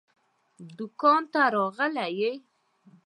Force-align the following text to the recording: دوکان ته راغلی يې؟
دوکان 0.77 1.21
ته 1.31 1.41
راغلی 1.55 2.07
يې؟ 2.19 2.31